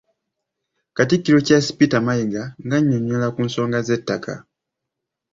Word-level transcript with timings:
Katikkiro 0.95 1.39
Charles 1.45 1.69
Peter 1.77 2.01
Mayiga 2.05 2.43
nga 2.65 2.75
annyonnyola 2.77 3.27
ku 3.35 3.41
nsonga 3.47 3.79
z'ettaka. 3.87 4.33